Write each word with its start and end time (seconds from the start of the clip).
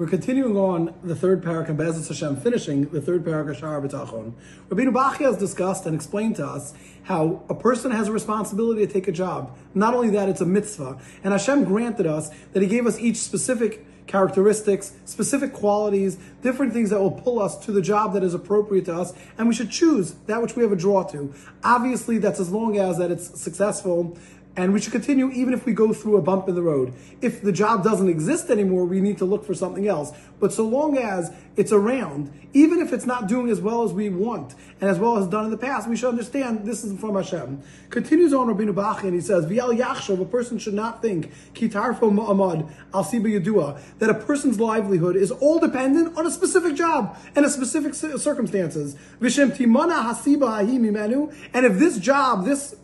We're 0.00 0.06
continuing 0.06 0.56
on 0.56 0.94
the 1.02 1.14
third 1.14 1.42
parak 1.42 1.68
and 1.68 1.78
Bezos 1.78 2.08
Hashem, 2.08 2.36
finishing 2.36 2.88
the 2.88 3.02
third 3.02 3.22
parak 3.22 3.50
of 3.50 3.58
Shara 3.58 3.86
B'tachon. 3.86 4.32
Rabbeinu 4.70 5.16
has 5.18 5.36
discussed 5.36 5.84
and 5.84 5.94
explained 5.94 6.36
to 6.36 6.46
us 6.46 6.72
how 7.02 7.42
a 7.50 7.54
person 7.54 7.90
has 7.90 8.08
a 8.08 8.12
responsibility 8.12 8.86
to 8.86 8.90
take 8.90 9.08
a 9.08 9.12
job. 9.12 9.54
Not 9.74 9.92
only 9.92 10.08
that, 10.08 10.30
it's 10.30 10.40
a 10.40 10.46
mitzvah. 10.46 10.98
And 11.22 11.34
Hashem 11.34 11.64
granted 11.64 12.06
us 12.06 12.30
that 12.54 12.62
He 12.62 12.66
gave 12.66 12.86
us 12.86 12.98
each 12.98 13.18
specific 13.18 14.06
characteristics, 14.06 14.94
specific 15.04 15.52
qualities, 15.52 16.16
different 16.40 16.72
things 16.72 16.88
that 16.88 16.98
will 16.98 17.10
pull 17.10 17.38
us 17.38 17.58
to 17.66 17.70
the 17.70 17.82
job 17.82 18.14
that 18.14 18.24
is 18.24 18.32
appropriate 18.32 18.86
to 18.86 18.94
us, 18.96 19.12
and 19.36 19.48
we 19.48 19.54
should 19.54 19.70
choose 19.70 20.12
that 20.24 20.40
which 20.40 20.56
we 20.56 20.62
have 20.62 20.72
a 20.72 20.76
draw 20.76 21.02
to. 21.02 21.34
Obviously, 21.62 22.16
that's 22.16 22.40
as 22.40 22.50
long 22.50 22.78
as 22.78 22.96
that 22.96 23.10
it's 23.10 23.38
successful 23.38 24.16
and 24.56 24.72
we 24.72 24.80
should 24.80 24.92
continue 24.92 25.30
even 25.30 25.54
if 25.54 25.64
we 25.64 25.72
go 25.72 25.92
through 25.92 26.16
a 26.16 26.22
bump 26.22 26.48
in 26.48 26.54
the 26.54 26.62
road. 26.62 26.92
If 27.20 27.40
the 27.40 27.52
job 27.52 27.84
doesn't 27.84 28.08
exist 28.08 28.50
anymore, 28.50 28.84
we 28.84 29.00
need 29.00 29.18
to 29.18 29.24
look 29.24 29.44
for 29.44 29.54
something 29.54 29.86
else. 29.86 30.12
But 30.40 30.52
so 30.52 30.66
long 30.66 30.98
as 30.98 31.32
it's 31.56 31.72
around, 31.72 32.32
even 32.52 32.80
if 32.80 32.92
it's 32.92 33.06
not 33.06 33.28
doing 33.28 33.48
as 33.48 33.60
well 33.60 33.84
as 33.84 33.92
we 33.92 34.08
want 34.08 34.54
and 34.80 34.90
as 34.90 34.98
well 34.98 35.18
as 35.18 35.26
done 35.28 35.44
in 35.44 35.50
the 35.50 35.56
past, 35.56 35.88
we 35.88 35.96
should 35.96 36.08
understand 36.08 36.64
this 36.64 36.82
is 36.82 36.98
from 36.98 37.14
Hashem. 37.14 37.62
Continues 37.90 38.32
on 38.32 38.48
Rabbeinu 38.48 38.74
Bachya 38.74 39.04
and 39.04 39.14
he 39.14 39.20
says, 39.20 39.46
V'yal 39.46 39.78
yachshov, 39.78 40.20
a 40.20 40.24
person 40.24 40.58
should 40.58 40.74
not 40.74 41.00
think, 41.00 41.30
kitarfo 41.54 42.10
ma'amad, 42.10 42.68
al 42.92 43.04
yadua, 43.04 43.80
that 43.98 44.10
a 44.10 44.14
person's 44.14 44.58
livelihood 44.58 45.14
is 45.14 45.30
all 45.30 45.60
dependent 45.60 46.16
on 46.18 46.26
a 46.26 46.30
specific 46.30 46.74
job 46.74 47.16
and 47.36 47.44
a 47.44 47.50
specific 47.50 47.94
circumstances. 47.94 48.96
Vishem 49.20 49.56
timana 49.56 50.02
hasiba 50.02 50.66
mimenu, 50.66 51.32
and 51.54 51.66
if 51.66 51.78
this 51.78 51.98
job, 51.98 52.44
this 52.44 52.74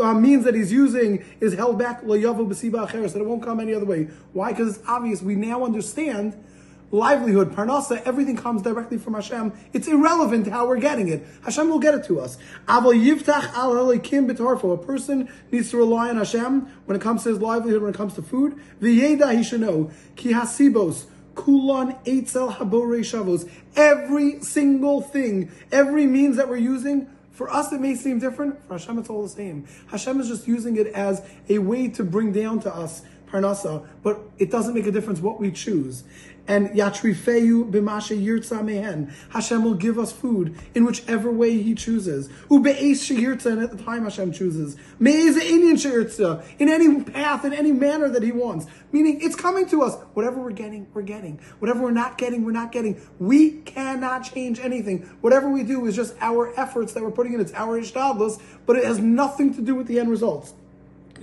uh, 0.00 0.14
means 0.14 0.44
that 0.44 0.54
he's 0.54 0.72
using 0.72 1.24
is 1.40 1.54
held 1.54 1.78
back 1.78 2.02
that 2.02 3.20
it 3.20 3.26
won't 3.26 3.42
come 3.42 3.60
any 3.60 3.74
other 3.74 3.84
way. 3.84 4.08
Why? 4.32 4.52
Because 4.52 4.76
it's 4.76 4.88
obvious. 4.88 5.22
We 5.22 5.36
now 5.36 5.64
understand 5.64 6.42
livelihood, 6.90 7.52
parnasa, 7.52 8.02
everything 8.04 8.36
comes 8.36 8.62
directly 8.62 8.98
from 8.98 9.14
Hashem. 9.14 9.52
It's 9.72 9.88
irrelevant 9.88 10.46
how 10.46 10.66
we're 10.66 10.80
getting 10.80 11.08
it. 11.08 11.24
Hashem 11.44 11.68
will 11.68 11.78
get 11.78 11.94
it 11.94 12.04
to 12.04 12.20
us. 12.20 12.38
Aval 12.66 12.94
yivtach 12.94 13.52
al 13.52 13.74
b'torfo. 13.74 14.74
A 14.74 14.78
person 14.78 15.30
needs 15.50 15.70
to 15.70 15.76
rely 15.76 16.08
on 16.08 16.16
Hashem 16.16 16.62
when 16.86 16.96
it 16.96 17.02
comes 17.02 17.24
to 17.24 17.30
his 17.30 17.40
livelihood, 17.40 17.82
when 17.82 17.92
it 17.92 17.96
comes 17.96 18.14
to 18.14 18.22
food. 18.22 18.58
V'yeda, 18.80 19.36
he 19.36 19.42
should 19.42 19.60
know. 19.60 19.90
Ki 20.16 20.32
hasibos. 20.32 21.04
Kulan 21.34 21.96
eitzel 22.04 22.54
habore 22.54 22.98
shavos. 23.00 23.48
Every 23.76 24.40
single 24.40 25.00
thing, 25.00 25.52
every 25.70 26.06
means 26.06 26.36
that 26.36 26.48
we're 26.48 26.56
using 26.56 27.08
for 27.38 27.48
us, 27.54 27.72
it 27.72 27.80
may 27.80 27.94
seem 27.94 28.18
different. 28.18 28.60
For 28.66 28.74
Hashem, 28.74 28.98
it's 28.98 29.08
all 29.08 29.22
the 29.22 29.28
same. 29.28 29.64
Hashem 29.92 30.20
is 30.20 30.26
just 30.26 30.48
using 30.48 30.76
it 30.76 30.88
as 30.88 31.22
a 31.48 31.58
way 31.58 31.86
to 31.86 32.02
bring 32.02 32.32
down 32.32 32.58
to 32.62 32.74
us 32.74 33.02
parnasa, 33.30 33.86
but 34.02 34.20
it 34.38 34.50
doesn't 34.50 34.74
make 34.74 34.86
a 34.86 34.92
difference 34.92 35.20
what 35.20 35.38
we 35.40 35.50
choose. 35.50 36.04
And 36.48 36.70
yatrifeyu 36.70 37.70
b'mashe 37.70 38.18
yirtza 38.24 38.64
mehen. 38.64 39.12
Hashem 39.28 39.62
will 39.62 39.74
give 39.74 39.98
us 39.98 40.12
food 40.12 40.56
in 40.74 40.86
whichever 40.86 41.30
way 41.30 41.62
He 41.62 41.74
chooses. 41.74 42.30
Ube'es 42.48 43.04
sheyirtza, 43.04 43.52
and 43.52 43.62
at 43.62 43.70
the 43.70 43.76
time 43.76 44.04
Hashem 44.04 44.32
chooses. 44.32 44.74
Me'eze 44.98 45.36
inyan 45.36 45.74
sheyirtza, 45.74 46.42
in 46.58 46.70
any 46.70 47.04
path, 47.04 47.44
in 47.44 47.52
any 47.52 47.70
manner 47.72 48.08
that 48.08 48.22
He 48.22 48.32
wants. 48.32 48.66
Meaning, 48.92 49.20
it's 49.20 49.36
coming 49.36 49.68
to 49.68 49.82
us. 49.82 49.96
Whatever 50.14 50.40
we're 50.40 50.52
getting, 50.52 50.86
we're 50.94 51.02
getting. 51.02 51.38
Whatever 51.58 51.82
we're 51.82 51.90
not 51.90 52.16
getting, 52.16 52.46
we're 52.46 52.52
not 52.52 52.72
getting. 52.72 52.98
We 53.18 53.60
cannot 53.60 54.20
change 54.20 54.58
anything. 54.58 55.00
Whatever 55.20 55.50
we 55.50 55.64
do 55.64 55.84
is 55.84 55.94
just 55.94 56.14
our 56.22 56.58
efforts 56.58 56.94
that 56.94 57.02
we're 57.02 57.10
putting 57.10 57.34
in. 57.34 57.40
It's 57.40 57.52
our 57.52 57.78
ishtadlus, 57.78 58.40
but 58.64 58.76
it 58.76 58.84
has 58.84 58.98
nothing 58.98 59.52
to 59.52 59.60
do 59.60 59.74
with 59.74 59.86
the 59.86 59.98
end 59.98 60.08
results. 60.08 60.54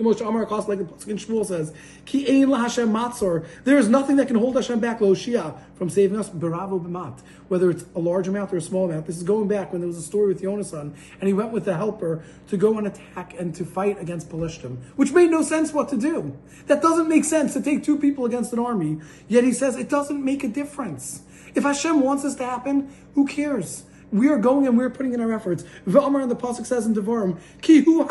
Most 0.03 0.21
Amar 0.21 0.45
Kos, 0.45 0.67
like 0.67 0.79
the 0.79 0.85
Pasuk 0.85 1.25
Shmuel 1.25 1.45
says, 1.45 1.73
Ki 2.05 2.41
ein 2.41 2.51
Hashem 2.51 2.89
matzor. 2.89 3.45
There 3.63 3.77
is 3.77 3.89
nothing 3.89 4.15
that 4.17 4.27
can 4.27 4.35
hold 4.35 4.55
Hashem 4.55 4.79
back, 4.79 5.01
lo 5.01 5.13
Shia, 5.13 5.57
from 5.75 5.89
saving 5.89 6.17
us, 6.17 6.29
beravo 6.29 6.83
b'mat. 6.83 7.19
Whether 7.47 7.69
it's 7.69 7.85
a 7.95 7.99
large 7.99 8.27
amount 8.27 8.53
or 8.53 8.57
a 8.57 8.61
small 8.61 8.89
amount. 8.89 9.05
This 9.05 9.17
is 9.17 9.23
going 9.23 9.47
back 9.47 9.71
when 9.71 9.81
there 9.81 9.87
was 9.87 9.97
a 9.97 10.01
story 10.01 10.27
with 10.27 10.41
Yonasan, 10.41 10.93
and 11.19 11.27
he 11.27 11.33
went 11.33 11.51
with 11.51 11.65
the 11.65 11.75
helper 11.75 12.23
to 12.47 12.57
go 12.57 12.77
and 12.77 12.87
attack 12.87 13.35
and 13.39 13.53
to 13.55 13.65
fight 13.65 14.01
against 14.01 14.29
Pelishtim, 14.29 14.77
which 14.95 15.11
made 15.11 15.31
no 15.31 15.41
sense 15.41 15.71
what 15.73 15.89
to 15.89 15.97
do. 15.97 16.37
That 16.67 16.81
doesn't 16.81 17.07
make 17.07 17.25
sense 17.25 17.53
to 17.53 17.61
take 17.61 17.83
two 17.83 17.97
people 17.97 18.25
against 18.25 18.53
an 18.53 18.59
army. 18.59 19.01
Yet 19.27 19.43
he 19.43 19.53
says 19.53 19.75
it 19.75 19.89
doesn't 19.89 20.23
make 20.23 20.43
a 20.43 20.47
difference. 20.47 21.21
If 21.53 21.63
Hashem 21.63 22.01
wants 22.01 22.23
this 22.23 22.35
to 22.35 22.45
happen, 22.45 22.93
who 23.13 23.25
cares? 23.25 23.83
We 24.15 24.29
are 24.29 24.37
going 24.37 24.65
and 24.65 24.77
we're 24.77 24.89
putting 24.89 25.13
in 25.13 25.19
our 25.19 25.33
efforts. 25.33 25.65
V'amar 25.85 26.21
and 26.21 26.31
the 26.31 26.37
pasuk 26.37 26.65
says 26.65 26.85
in 26.85 26.95
Devarim, 26.95 27.37
Ki 27.61 27.81
hu 27.81 28.01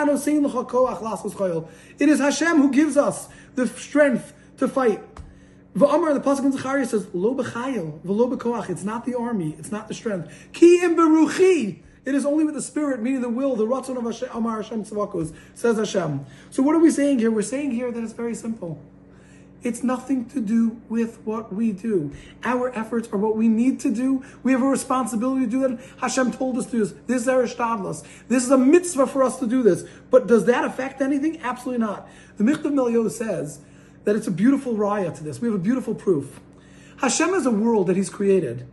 It 1.98 2.08
is 2.10 2.18
Hashem 2.18 2.56
who 2.58 2.70
gives 2.70 2.98
us 2.98 3.28
the 3.54 3.66
strength 3.66 4.34
to 4.58 4.68
fight. 4.68 5.02
V'amar 5.74 6.12
the 6.12 6.20
pasuk 6.20 6.44
in 6.44 6.52
Zechariah 6.52 6.84
says, 6.84 7.06
Lo 7.14 7.34
b'chayil, 7.34 8.00
v'lo 8.00 8.36
b'koach. 8.36 8.68
It's 8.68 8.84
not 8.84 9.06
the 9.06 9.14
army, 9.14 9.56
it's 9.58 9.72
not 9.72 9.88
the 9.88 9.94
strength. 9.94 10.30
Ki 10.52 10.82
im 10.82 10.94
beruchi. 10.94 11.80
It 12.04 12.14
is 12.14 12.26
only 12.26 12.44
with 12.44 12.54
the 12.54 12.60
spirit, 12.60 13.00
meaning 13.00 13.22
the 13.22 13.30
will, 13.30 13.56
the 13.56 13.66
ratzon 13.66 13.96
of 13.96 14.04
Hashem, 14.04 14.28
Amar 14.34 14.60
Hashem 14.60 14.84
Tzavakos, 14.84 15.34
says 15.54 15.78
Hashem. 15.78 16.26
So 16.50 16.62
what 16.62 16.76
are 16.76 16.80
we 16.80 16.90
saying 16.90 17.20
here? 17.20 17.30
We're 17.30 17.40
saying 17.40 17.70
here 17.70 17.90
that 17.90 18.04
it's 18.04 18.12
very 18.12 18.34
simple. 18.34 18.78
It's 19.64 19.82
nothing 19.82 20.26
to 20.26 20.40
do 20.40 20.80
with 20.90 21.18
what 21.24 21.52
we 21.52 21.72
do. 21.72 22.12
Our 22.44 22.70
efforts 22.76 23.08
are 23.12 23.16
what 23.16 23.34
we 23.34 23.48
need 23.48 23.80
to 23.80 23.90
do. 23.90 24.22
We 24.42 24.52
have 24.52 24.62
a 24.62 24.66
responsibility 24.66 25.46
to 25.46 25.50
do 25.50 25.60
that. 25.66 25.80
Hashem 26.00 26.32
told 26.32 26.58
us 26.58 26.66
to 26.66 26.72
do 26.72 26.78
this. 26.80 26.94
This 27.06 27.22
is 27.22 27.28
our 27.28 27.44
shtadlas. 27.44 28.04
This 28.28 28.44
is 28.44 28.50
a 28.50 28.58
mitzvah 28.58 29.06
for 29.06 29.22
us 29.22 29.38
to 29.38 29.46
do 29.46 29.62
this. 29.62 29.84
But 30.10 30.26
does 30.26 30.44
that 30.44 30.66
affect 30.66 31.00
anything? 31.00 31.40
Absolutely 31.40 31.84
not. 31.84 32.06
The 32.36 32.44
Michtav 32.44 32.74
MeEliyahu 32.74 33.10
says 33.10 33.60
that 34.04 34.14
it's 34.14 34.26
a 34.26 34.30
beautiful 34.30 34.74
raya 34.74 35.16
to 35.16 35.24
this. 35.24 35.40
We 35.40 35.48
have 35.48 35.54
a 35.54 35.62
beautiful 35.62 35.94
proof. 35.94 36.40
Hashem 36.98 37.30
is 37.30 37.46
a 37.46 37.50
world 37.50 37.86
that 37.86 37.96
He's 37.96 38.10
created. 38.10 38.66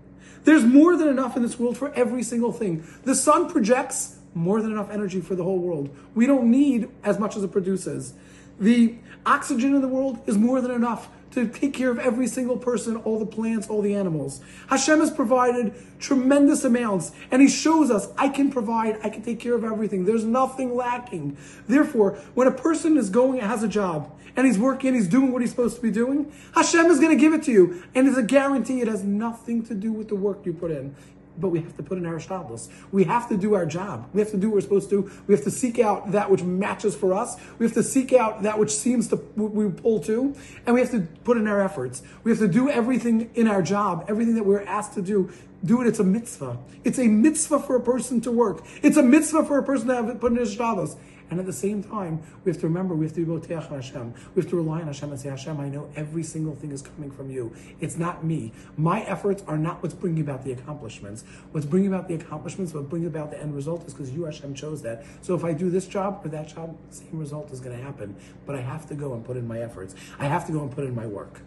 There's 0.44 0.66
more 0.66 0.98
than 0.98 1.08
enough 1.08 1.38
in 1.38 1.44
this 1.44 1.58
world 1.58 1.78
for 1.78 1.94
every 1.94 2.24
single 2.24 2.52
thing. 2.52 2.86
The 3.04 3.16
sun 3.16 3.50
projects 3.50 4.18
more 4.34 4.62
than 4.62 4.72
enough 4.72 4.90
energy 4.90 5.22
for 5.22 5.36
the 5.36 5.44
whole 5.44 5.60
world. 5.60 5.96
We 6.16 6.26
don't 6.26 6.50
need 6.50 6.90
as 7.04 7.20
much 7.20 7.36
as 7.36 7.44
it 7.44 7.52
produces. 7.52 8.14
The 8.62 8.96
oxygen 9.26 9.74
in 9.74 9.82
the 9.82 9.88
world 9.88 10.22
is 10.28 10.38
more 10.38 10.62
than 10.62 10.70
enough 10.70 11.10
to 11.32 11.48
take 11.48 11.74
care 11.74 11.90
of 11.90 11.98
every 11.98 12.28
single 12.28 12.58
person, 12.58 12.98
all 12.98 13.18
the 13.18 13.26
plants, 13.26 13.68
all 13.68 13.82
the 13.82 13.96
animals. 13.96 14.42
Hashem 14.68 15.00
has 15.00 15.10
provided 15.10 15.74
tremendous 16.00 16.64
amounts, 16.64 17.12
and 17.32 17.42
He 17.42 17.48
shows 17.48 17.90
us, 17.90 18.10
I 18.18 18.30
can 18.30 18.52
provide, 18.52 19.00
I 19.04 19.10
can 19.10 19.24
take 19.24 19.40
care 19.40 19.56
of 19.56 19.64
everything. 19.64 20.06
There's 20.06 20.26
nothing 20.26 20.76
lacking. 20.76 21.38
Therefore, 21.68 22.20
when 22.36 22.48
a 22.48 22.52
person 22.52 22.98
is 22.98 23.10
going, 23.10 23.40
has 23.40 23.64
a 23.64 23.68
job, 23.68 24.16
and 24.36 24.48
he's 24.48 24.60
working, 24.60 24.94
he's 24.94 25.08
doing 25.08 25.32
what 25.34 25.42
he's 25.42 25.52
supposed 25.52 25.76
to 25.78 25.82
be 25.82 25.92
doing, 25.92 26.32
Hashem 26.56 26.86
is 26.86 27.00
going 27.00 27.18
to 27.18 27.20
give 27.22 27.34
it 27.34 27.44
to 27.44 27.52
you. 27.52 27.84
And 27.96 28.08
it's 28.08 28.18
a 28.18 28.24
guarantee 28.24 28.80
it 28.80 28.88
has 28.88 29.04
nothing 29.04 29.64
to 29.66 29.74
do 29.74 29.92
with 29.92 30.08
the 30.08 30.16
work 30.16 30.46
you 30.46 30.54
put 30.54 30.72
in 30.72 30.96
but 31.38 31.50
we 31.50 31.60
have 31.62 31.76
to 31.78 31.84
put 31.84 31.98
in 31.98 32.06
our 32.06 32.16
ishtadlus. 32.16 32.70
We 32.92 33.04
have 33.06 33.30
to 33.30 33.38
do 33.38 33.54
our 33.54 33.66
job. 33.66 34.10
We 34.14 34.22
have 34.22 34.32
to 34.32 34.38
do 34.38 34.50
what 34.50 34.56
we're 34.56 34.62
supposed 34.62 34.90
to. 34.92 35.12
We 35.28 35.36
have 35.36 35.44
to 35.44 35.52
seek 35.52 35.80
out 35.80 36.12
that 36.12 36.30
which 36.30 36.44
matches 36.44 36.96
for 36.96 37.14
us. 37.14 37.38
We 37.58 37.66
have 37.66 37.74
to 37.76 37.84
seek 37.84 38.14
out 38.14 38.44
that 38.44 38.60
which 38.60 38.72
seems 38.72 39.08
to 39.10 39.16
we 39.36 39.70
pull 39.70 40.00
to, 40.02 40.36
and 40.66 40.76
we 40.76 40.82
have 40.82 40.92
to 40.92 41.02
put 41.24 41.38
in 41.38 41.48
our 41.48 41.62
efforts. 41.62 42.04
We 42.24 42.32
have 42.32 42.40
to 42.40 42.48
do 42.48 42.70
everything 42.70 43.32
in 43.36 43.48
our 43.48 43.62
job, 43.62 44.06
everything 44.08 44.36
that 44.36 44.46
we're 44.46 44.64
asked 44.64 44.94
to 44.94 45.02
do. 45.02 45.32
Do 45.64 45.82
it. 45.82 45.88
It's 45.88 46.00
a 46.00 46.04
mitzvah. 46.04 46.58
It's 46.84 46.98
a 46.98 47.08
mitzvah 47.08 47.60
for 47.60 47.76
a 47.76 47.82
person 47.82 48.22
to 48.22 48.32
work. 48.32 48.66
It's 48.82 48.98
a 48.98 49.04
mitzvah 49.04 49.46
for 49.46 49.60
a 49.60 49.64
person 49.64 49.88
to 49.88 49.96
have 49.96 50.10
it 50.10 50.20
put 50.20 50.32
in 50.32 50.38
his 50.38 50.56
ishtadlus. 50.56 50.98
And 51.32 51.40
at 51.40 51.46
the 51.46 51.54
same 51.54 51.82
time, 51.82 52.22
we 52.44 52.52
have 52.52 52.60
to 52.60 52.68
remember 52.68 52.94
we 52.94 53.06
have 53.06 53.16
to 53.16 53.26
be 53.26 53.32
Boteach 53.32 53.70
Hashem. 53.70 54.14
We 54.36 54.42
have 54.42 54.50
to 54.50 54.58
rely 54.58 54.82
on 54.82 54.88
Hashem 54.88 55.12
and 55.12 55.20
say, 55.20 55.30
Hashem, 55.30 55.62
I 55.62 55.70
know 55.70 55.90
every 55.96 56.24
single 56.24 56.54
thing 56.56 56.74
is 56.74 56.82
coming 56.82 57.10
from 57.10 57.32
you. 57.32 57.56
It's 57.80 57.98
not 57.98 58.26
me. 58.26 58.52
My 58.76 59.02
efforts 59.04 59.42
are 59.48 59.58
not 59.58 59.82
what's 59.82 59.96
bringing 59.96 60.22
about 60.22 60.44
the 60.44 60.52
accomplishments. 60.52 61.24
What's 61.54 61.66
bringing 61.66 61.88
about 61.88 62.10
the 62.10 62.16
accomplishments, 62.16 62.74
what 62.74 62.90
bringing 62.90 63.08
about 63.08 63.32
the 63.32 63.40
end 63.40 63.56
result 63.56 63.88
is 63.88 63.94
because 63.94 64.12
you, 64.12 64.26
Hashem, 64.26 64.56
chose 64.56 64.82
that. 64.82 65.06
So 65.22 65.34
if 65.34 65.46
I 65.46 65.54
do 65.54 65.70
this 65.70 65.88
job 65.88 66.20
or 66.26 66.28
that 66.30 66.50
job, 66.50 66.76
same 66.90 67.18
result 67.18 67.50
is 67.52 67.62
going 67.62 67.78
to 67.78 67.82
happen. 67.82 68.18
But 68.46 68.58
I 68.58 68.62
have 68.62 68.86
to 68.90 68.94
go 68.94 69.14
and 69.14 69.24
put 69.24 69.38
in 69.38 69.48
my 69.48 69.62
efforts. 69.62 69.96
I 70.20 70.26
have 70.26 70.46
to 70.48 70.52
go 70.52 70.62
and 70.64 70.70
put 70.70 70.84
in 70.84 70.94
my 70.94 71.06
work. 71.06 71.40